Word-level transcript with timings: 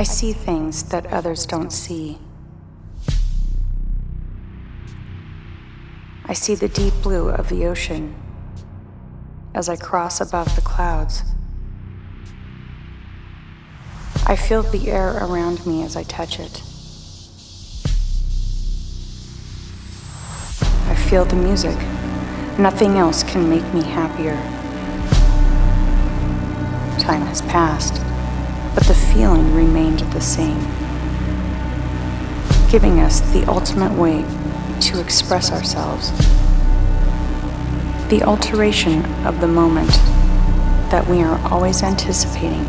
I 0.00 0.02
see 0.02 0.32
things 0.32 0.84
that 0.84 1.04
others 1.08 1.44
don't 1.44 1.70
see. 1.70 2.16
I 6.24 6.32
see 6.32 6.54
the 6.54 6.70
deep 6.70 6.94
blue 7.02 7.28
of 7.28 7.50
the 7.50 7.66
ocean 7.66 8.14
as 9.54 9.68
I 9.68 9.76
cross 9.76 10.18
above 10.18 10.56
the 10.56 10.62
clouds. 10.62 11.22
I 14.24 14.36
feel 14.36 14.62
the 14.62 14.90
air 14.90 15.18
around 15.18 15.66
me 15.66 15.82
as 15.82 15.96
I 15.96 16.04
touch 16.04 16.40
it. 16.40 16.62
I 20.88 20.94
feel 21.10 21.26
the 21.26 21.36
music. 21.36 21.76
Nothing 22.58 22.96
else 22.96 23.22
can 23.22 23.50
make 23.50 23.74
me 23.74 23.82
happier. 23.82 24.36
Time 26.98 27.26
has 27.26 27.42
passed, 27.42 28.00
but 28.74 28.84
the 28.84 28.94
feeling 28.94 29.54
remained 29.54 30.00
the 30.12 30.20
same, 30.20 30.60
giving 32.70 33.00
us 33.00 33.20
the 33.32 33.44
ultimate 33.48 33.92
way 33.92 34.24
to 34.80 35.00
express 35.00 35.50
ourselves. 35.50 36.10
The 38.08 38.22
alteration 38.24 39.04
of 39.26 39.40
the 39.40 39.48
moment 39.48 39.90
that 40.90 41.06
we 41.08 41.22
are 41.22 41.38
always 41.52 41.82
anticipating 41.82 42.66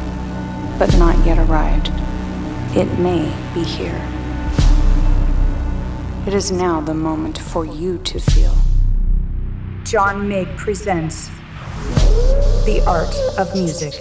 but 0.82 0.98
not 0.98 1.24
yet 1.24 1.38
arrived. 1.38 1.92
It 2.76 2.98
may 2.98 3.32
be 3.54 3.64
here. 3.64 4.02
It 6.26 6.34
is 6.34 6.52
now 6.52 6.82
the 6.82 6.96
moment 6.96 7.38
for 7.38 7.66
you 7.66 8.00
to 8.00 8.20
feel. 8.20 8.56
John 9.84 10.28
Mig 10.28 10.48
presents 10.58 11.30
The 12.66 12.84
Art 12.88 13.14
of 13.38 13.54
Music. 13.54 13.94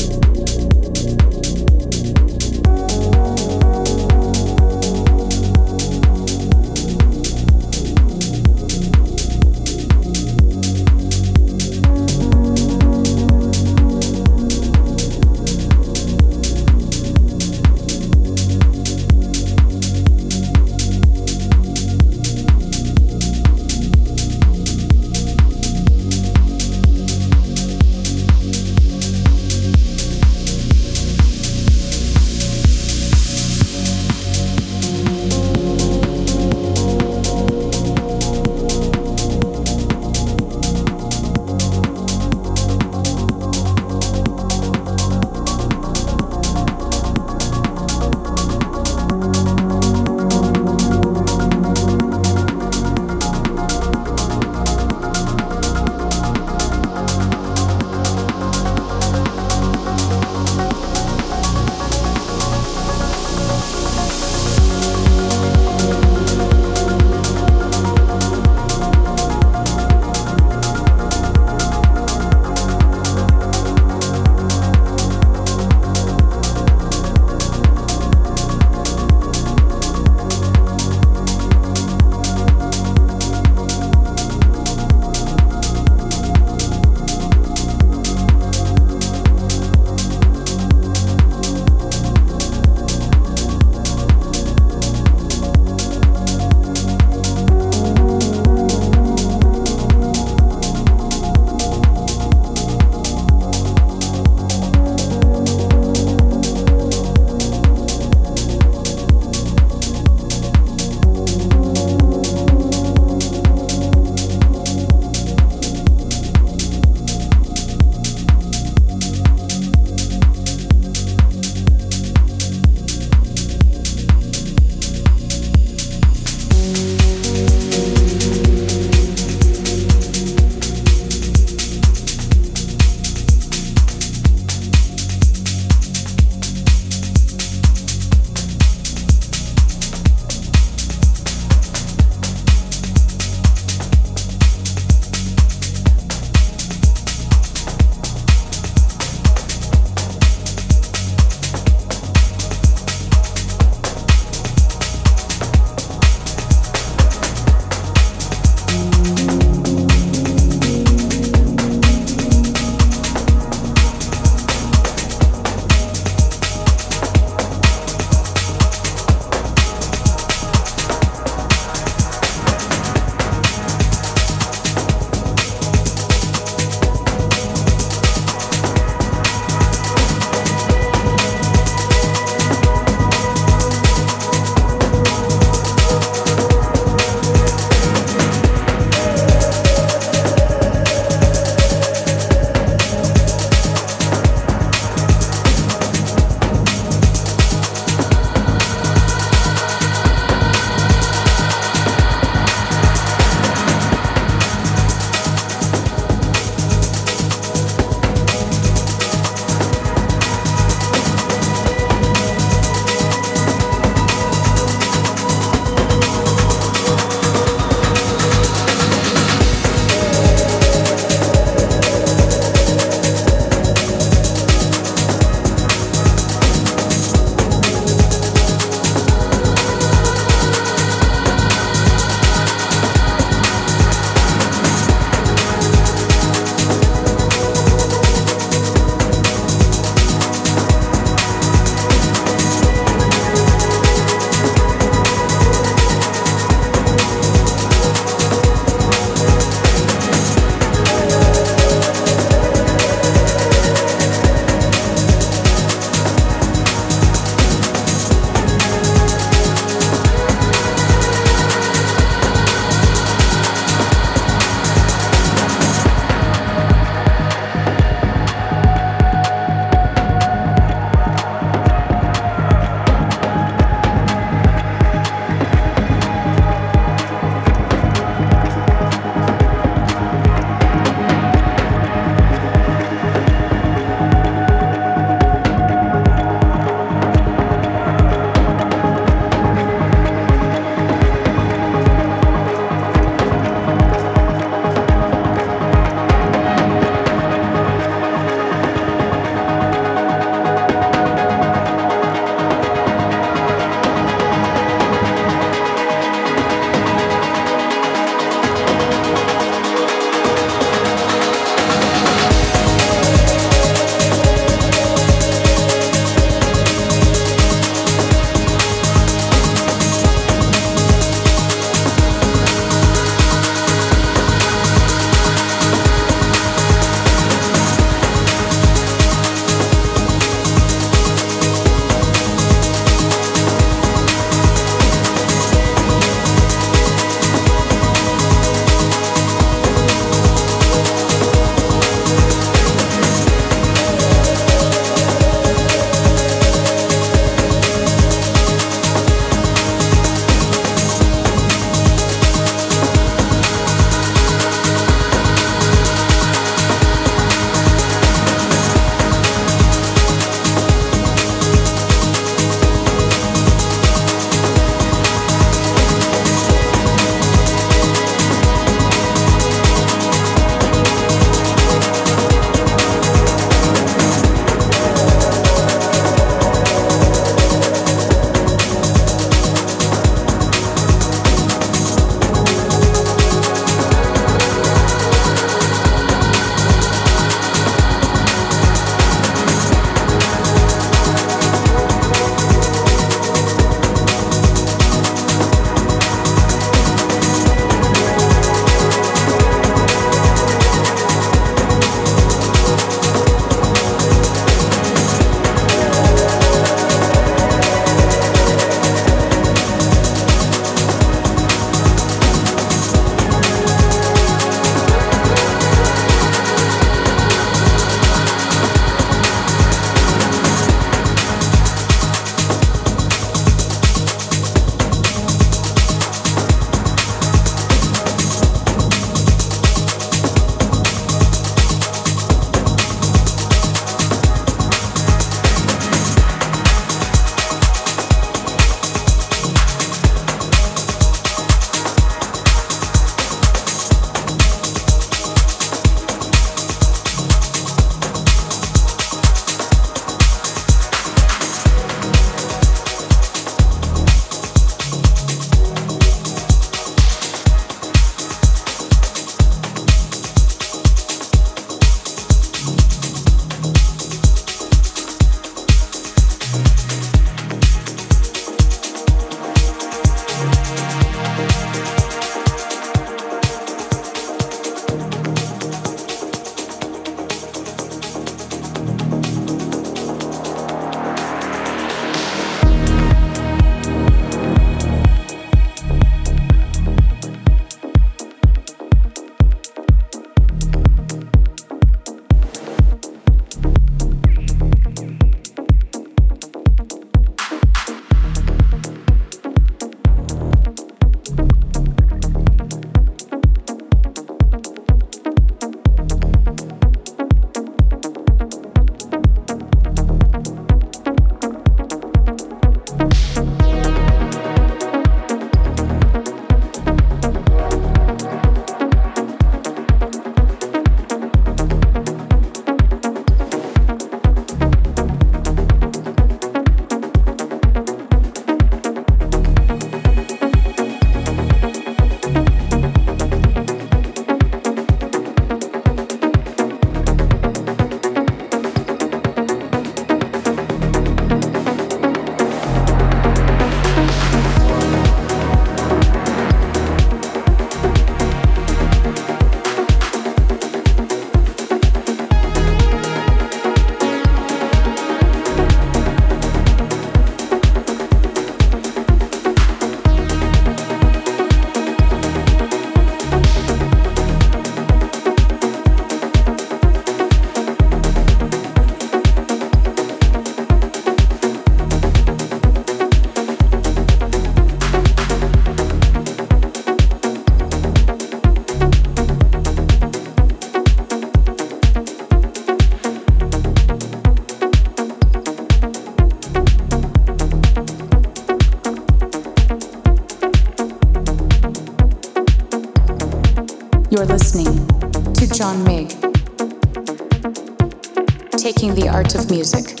The 598.90 599.08
art 599.08 599.36
of 599.36 599.48
music 599.48 600.00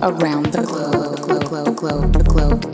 around 0.00 0.46
the 0.46 0.62
globe, 0.62 1.20
globe, 1.20 1.76
globe, 1.76 1.76
globe, 1.76 2.26
globe. 2.26 2.67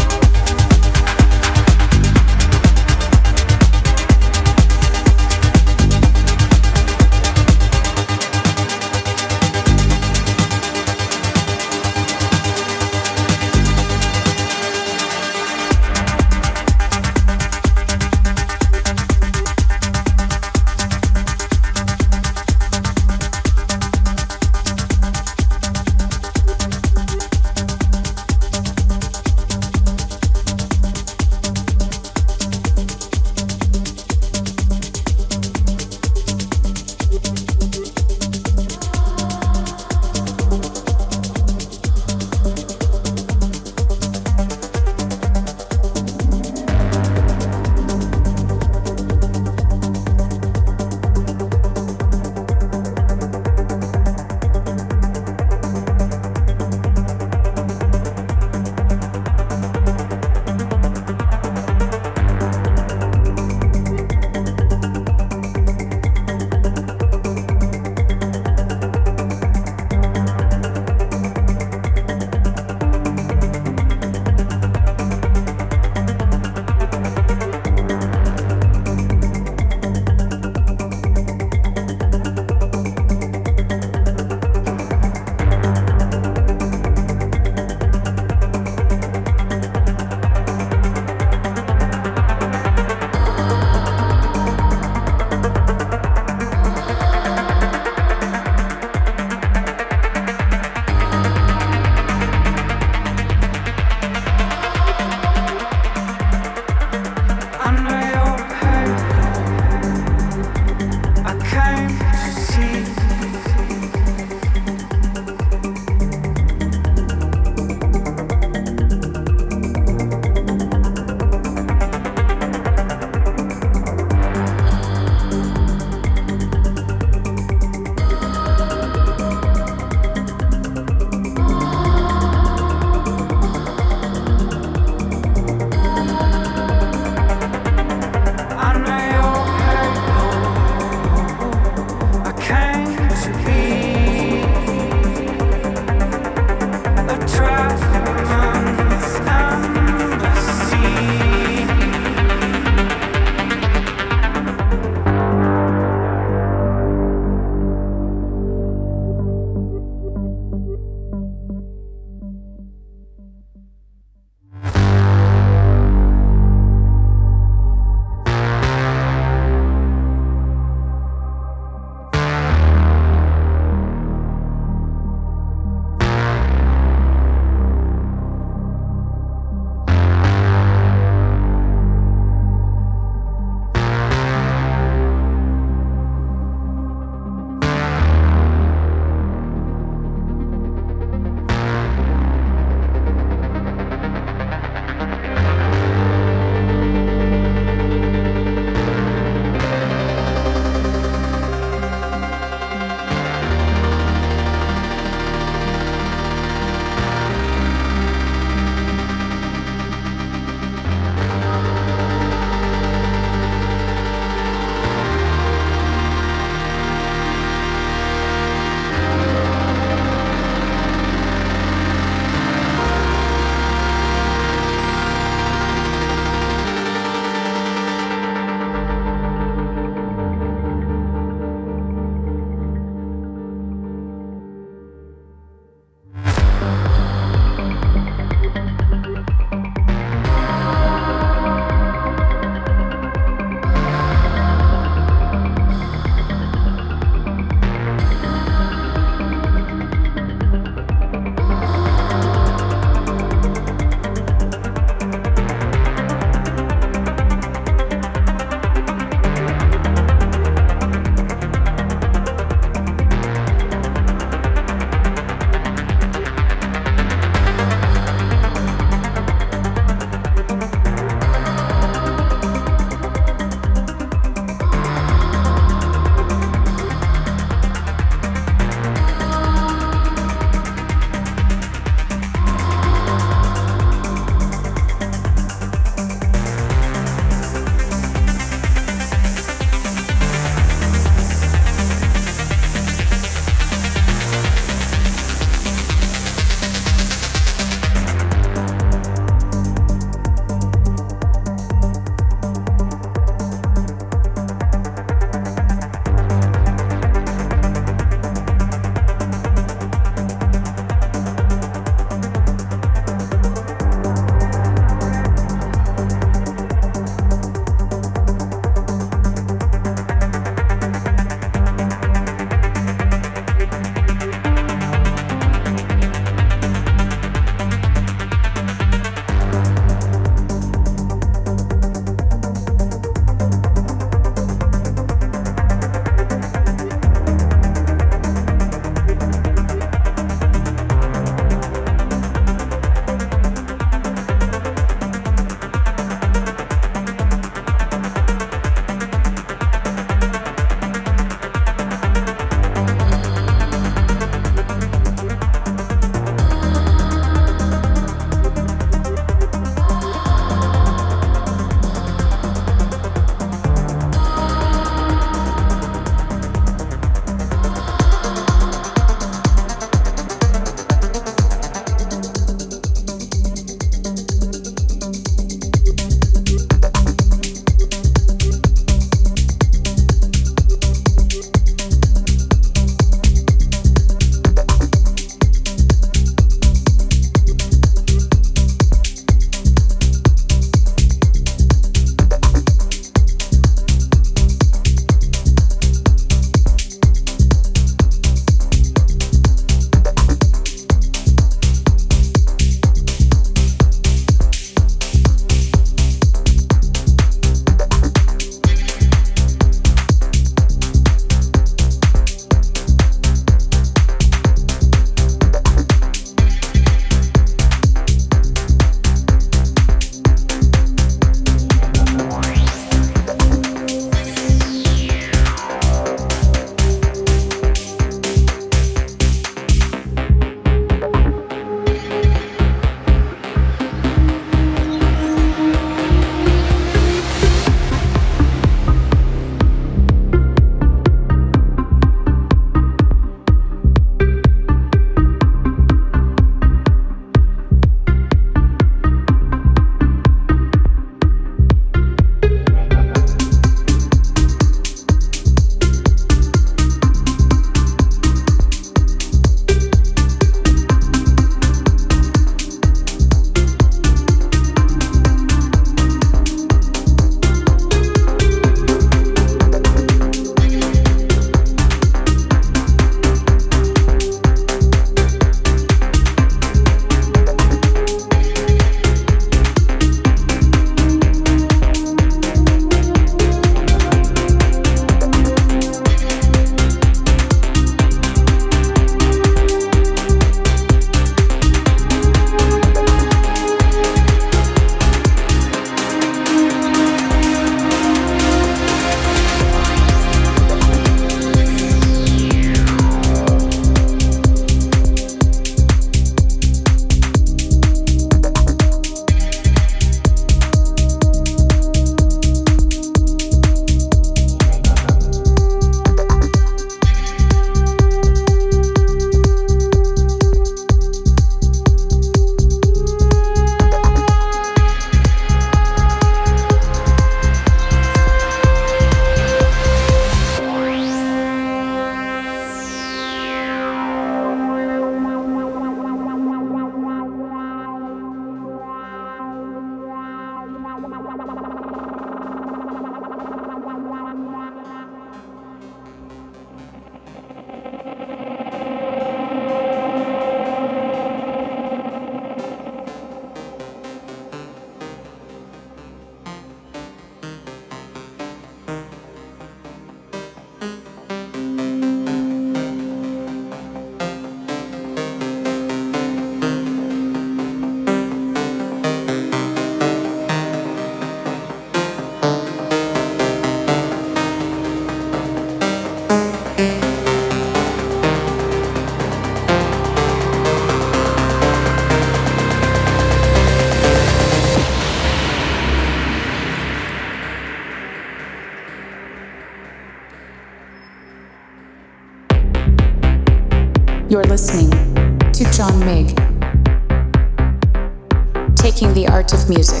Music 599.71 600.00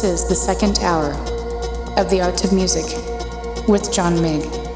This 0.00 0.22
is 0.22 0.28
the 0.28 0.34
second 0.36 0.78
hour 0.78 1.10
of 1.96 2.08
The 2.08 2.20
Art 2.20 2.44
of 2.44 2.52
Music 2.52 2.84
with 3.66 3.92
John 3.92 4.22
Mig. 4.22 4.67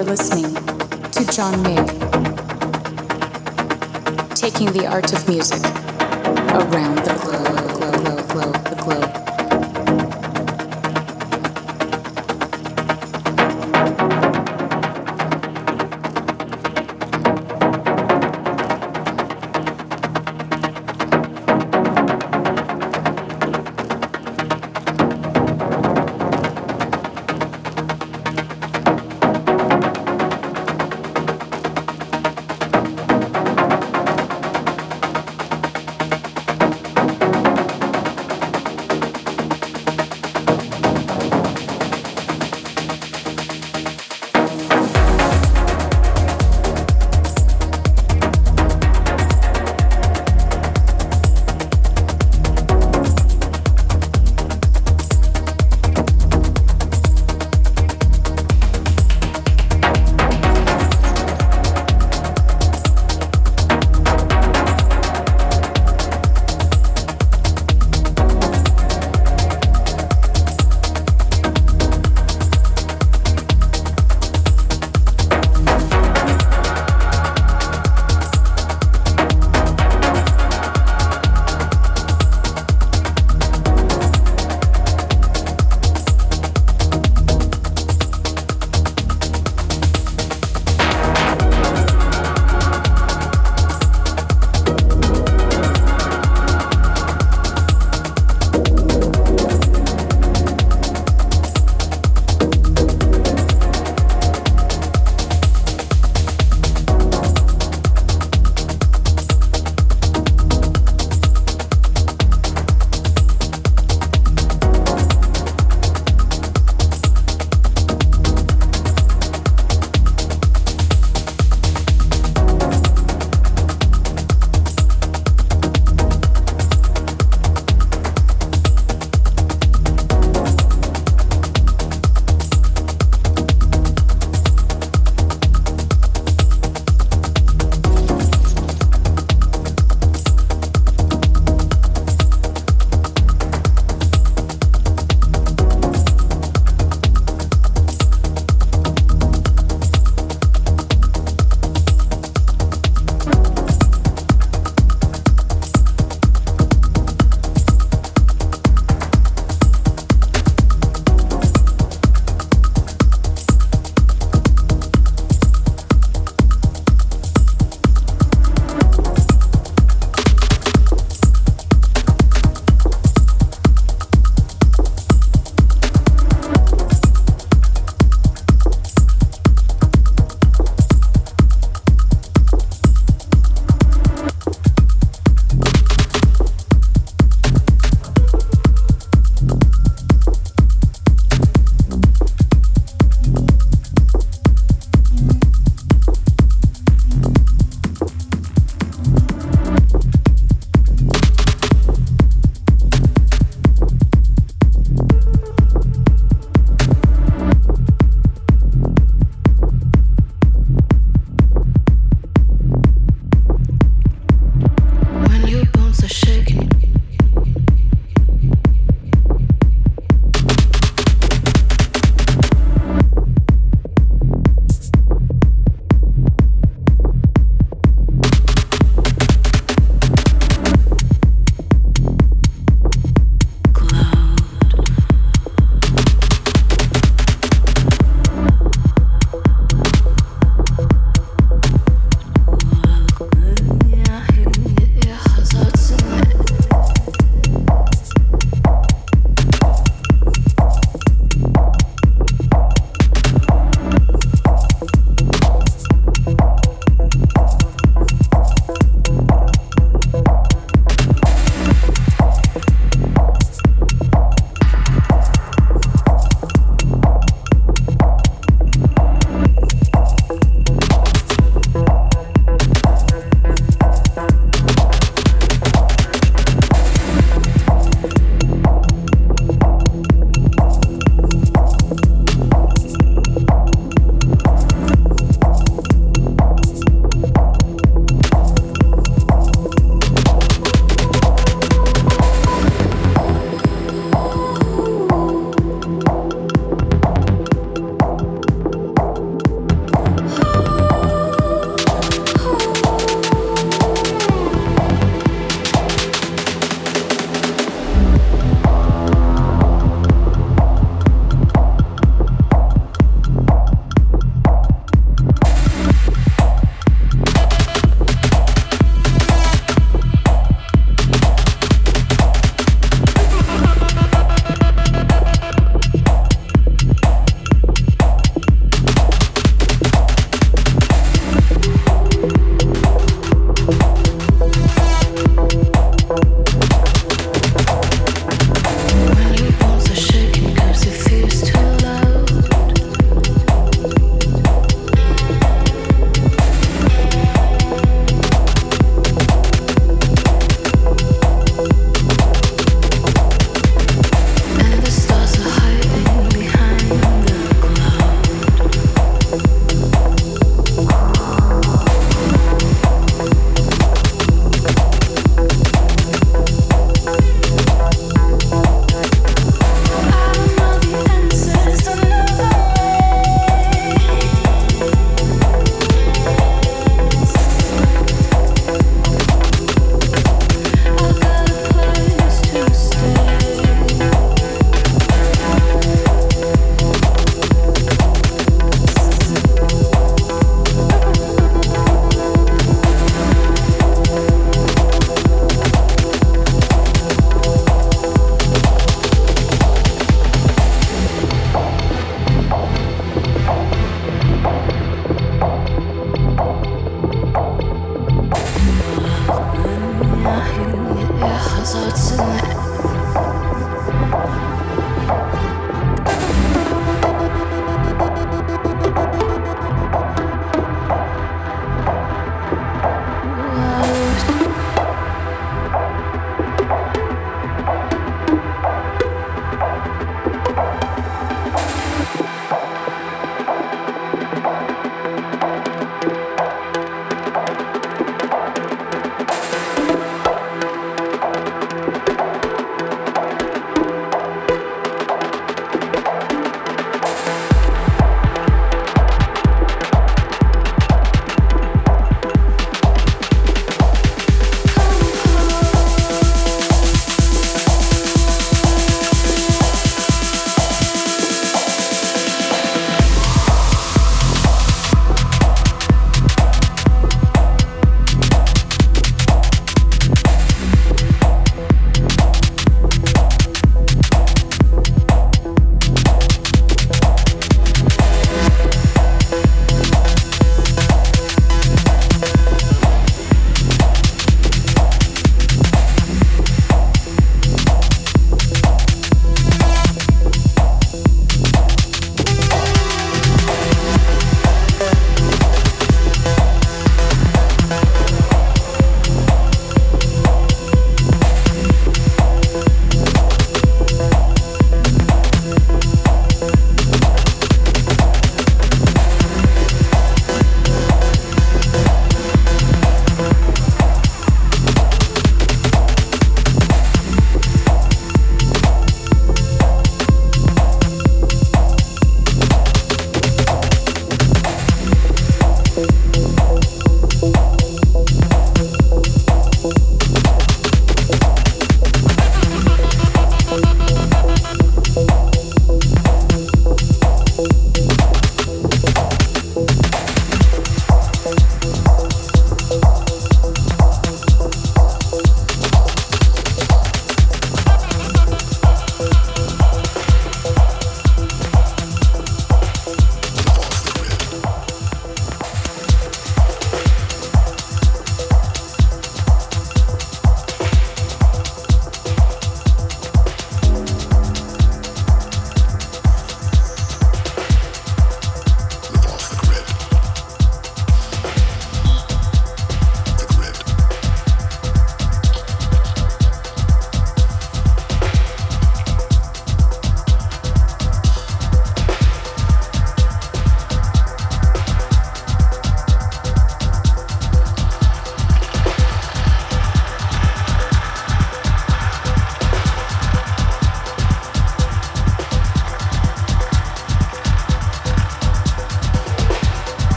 You're 0.00 0.08
listening 0.08 0.54
to 0.54 1.26
John 1.30 1.60
Mig, 1.62 1.86
taking 4.34 4.72
the 4.72 4.86
art 4.90 5.12
of 5.12 5.28
music 5.28 5.69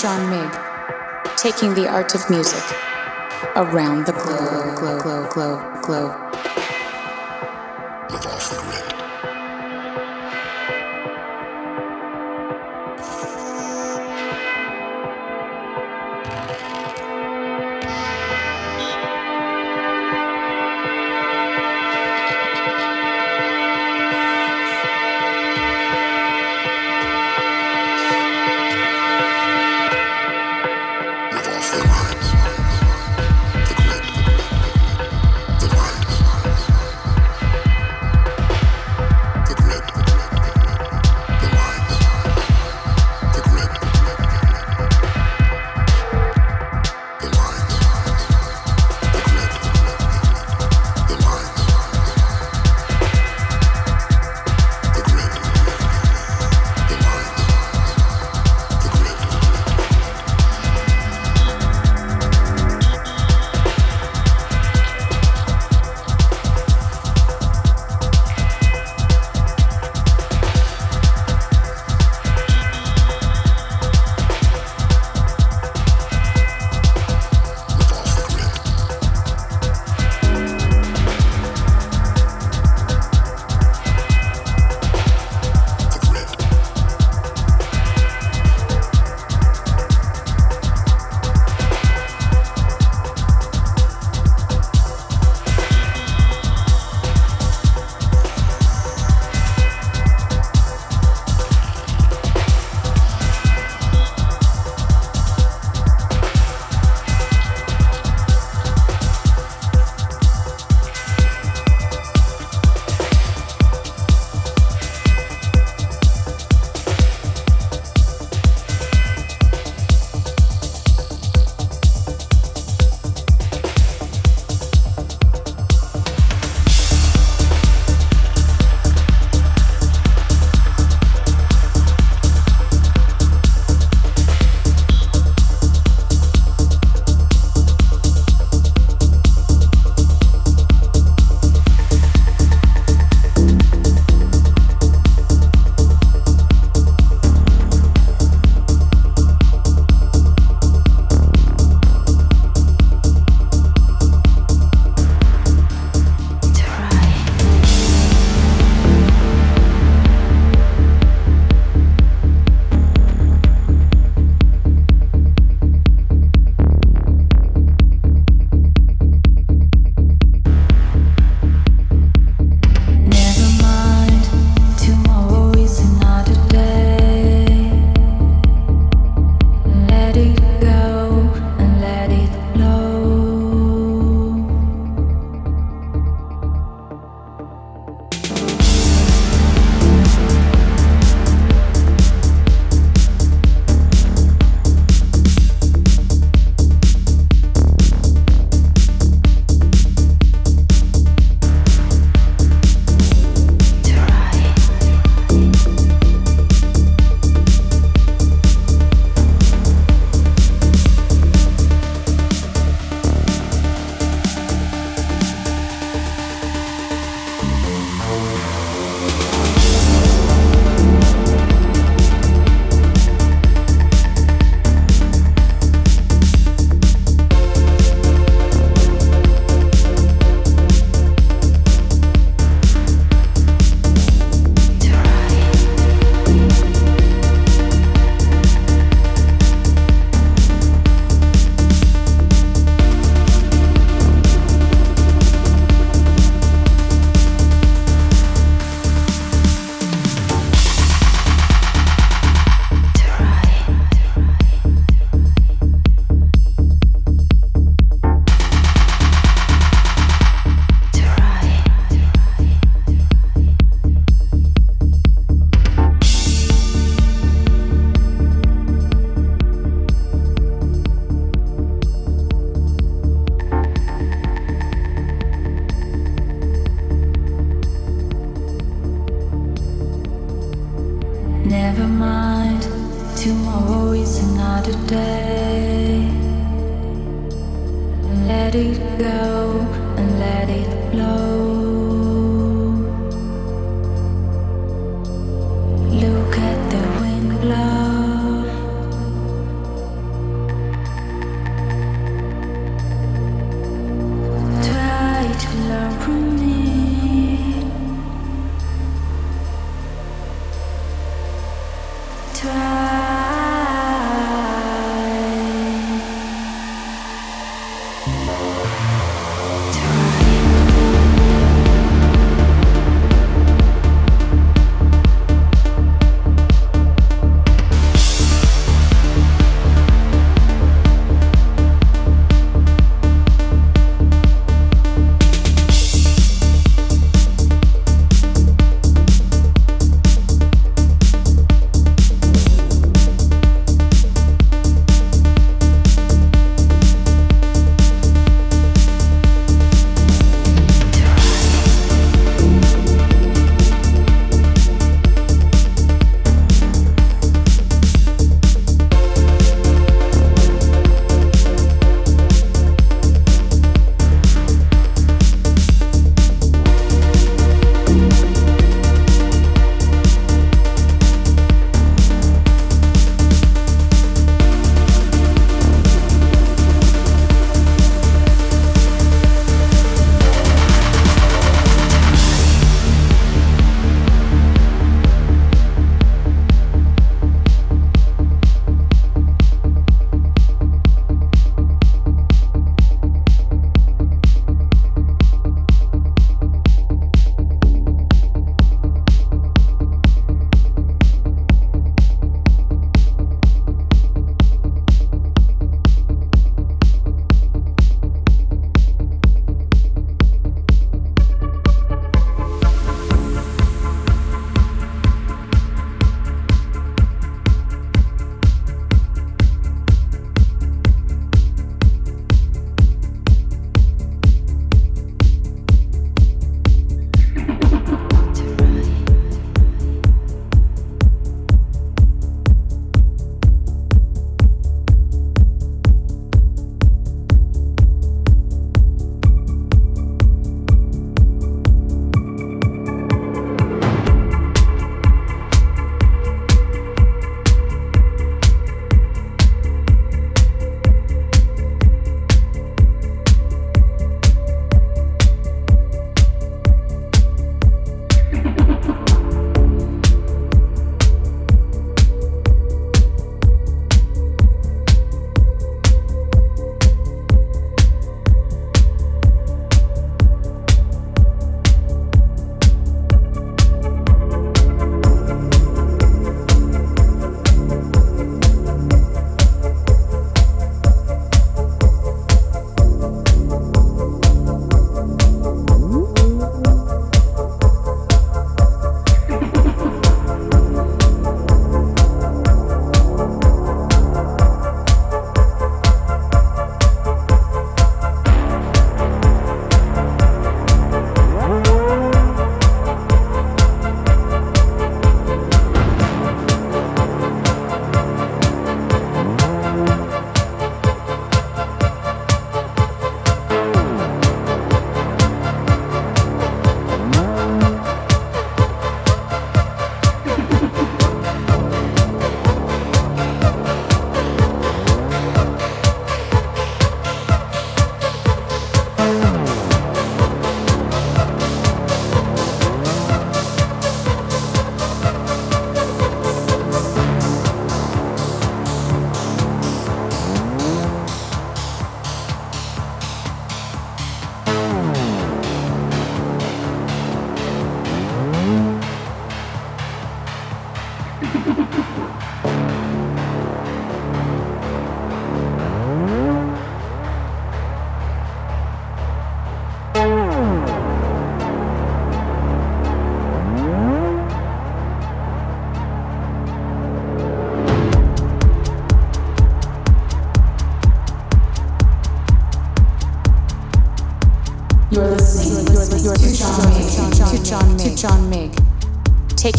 John 0.00 0.30
Mig, 0.30 0.50
taking 1.36 1.74
the 1.74 1.86
art 1.86 2.14
of 2.14 2.30
music 2.30 2.62
around 3.56 4.06
the 4.06 4.12
globe, 4.12 4.78
globe, 4.78 5.02
globe, 5.02 5.30
globe, 5.30 5.82
globe. 5.82 6.29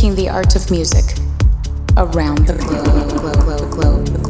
The 0.10 0.28
art 0.28 0.56
of 0.56 0.72
music 0.72 1.14
around 1.96 2.48
the 2.48 2.56
globe, 2.56 3.20
globe, 3.20 3.70
globe, 3.70 3.72
globe, 3.72 4.24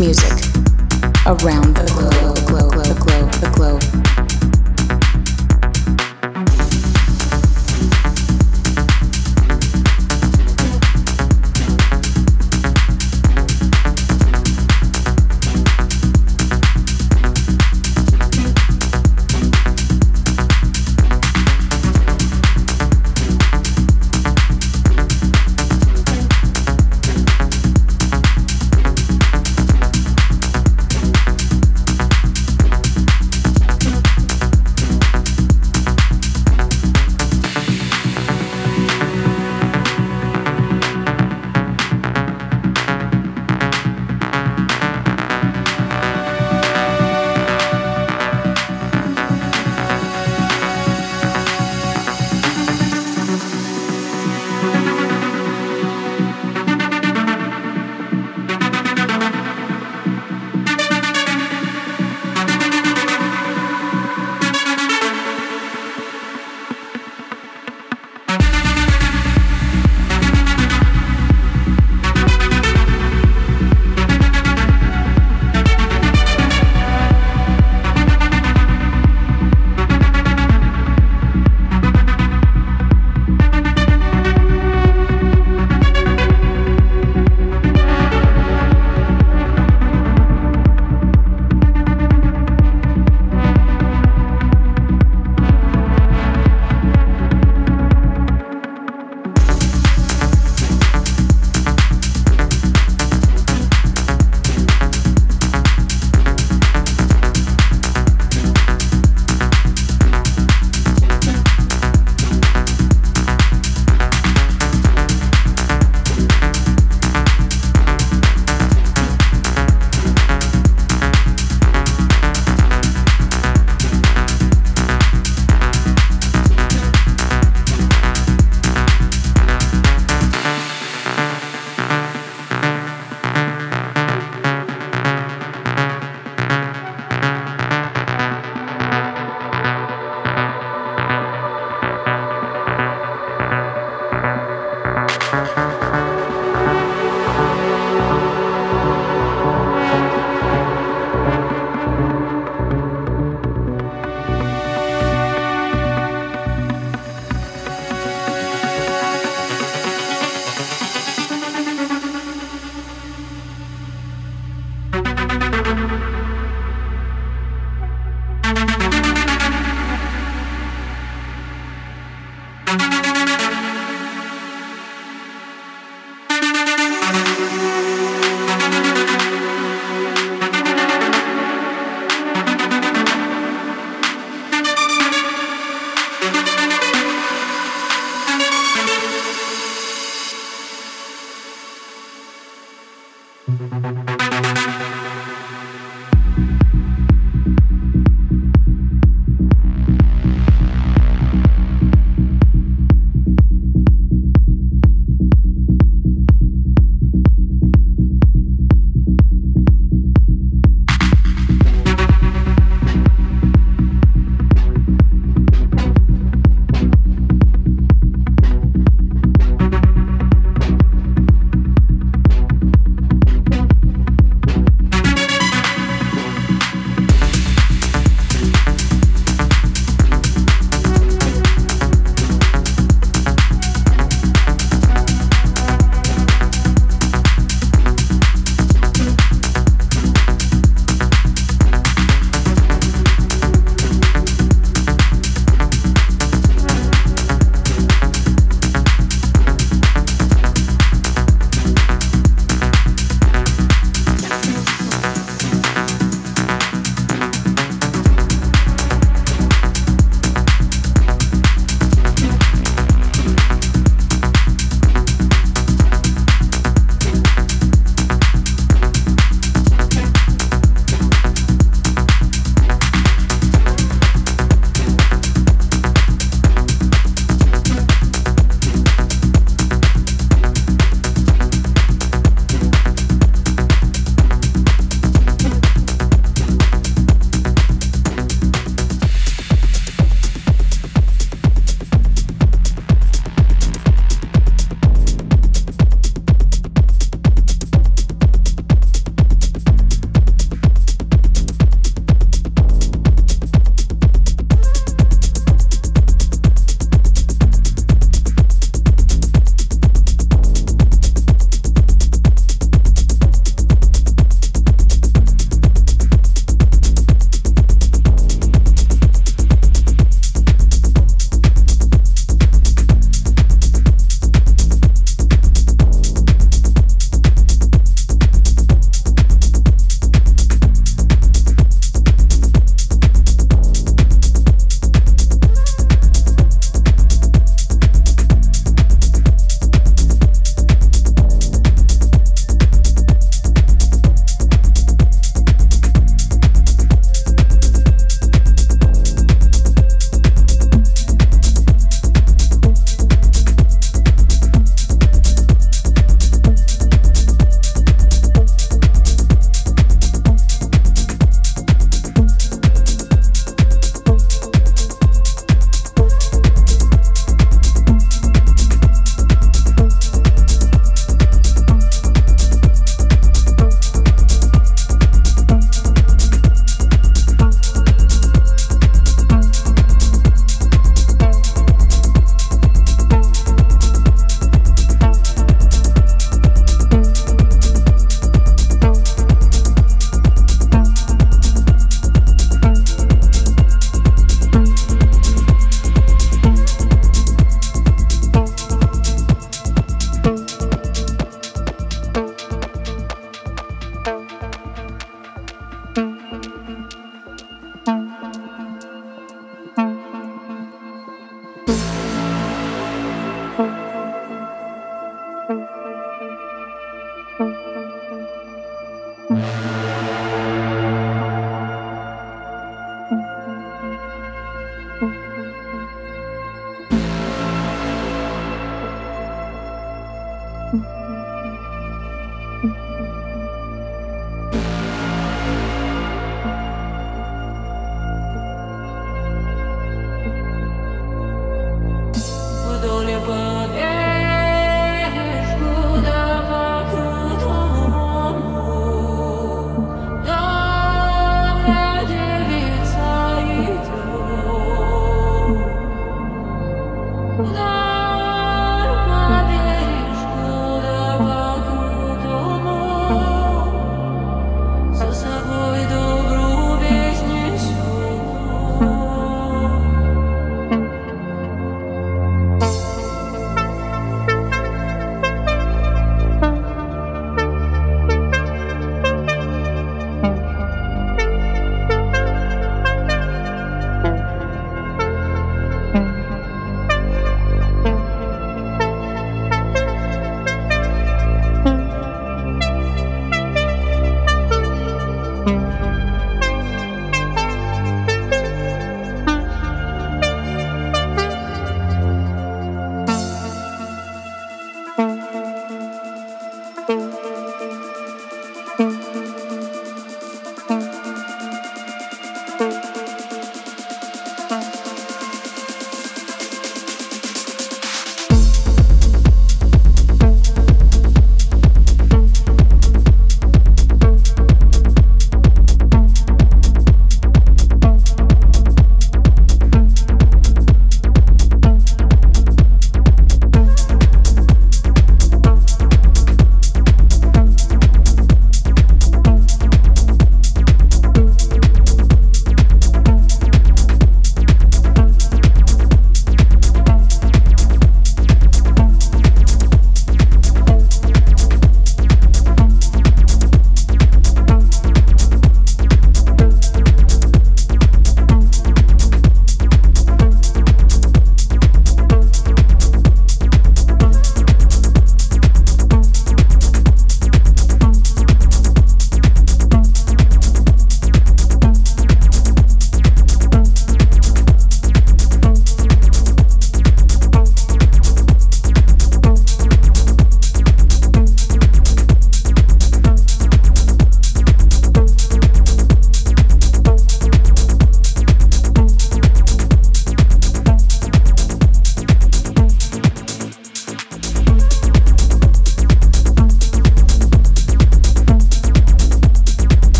music 0.00 0.39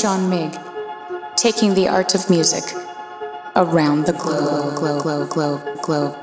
John 0.00 0.30
Mig, 0.30 0.56
taking 1.36 1.74
the 1.74 1.88
art 1.88 2.14
of 2.14 2.30
music 2.30 2.64
around 3.56 4.06
the 4.06 4.12
globe, 4.14 4.76
globe, 4.76 5.02
globe, 5.02 5.30
globe, 5.30 5.82
globe. 5.82 6.19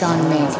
John 0.00 0.30
Mig. 0.30 0.59